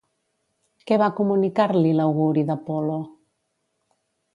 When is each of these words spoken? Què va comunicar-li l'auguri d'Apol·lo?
Què 0.91 0.97
va 1.01 1.11
comunicar-li 1.21 1.95
l'auguri 2.01 2.49
d'Apol·lo? 2.51 3.01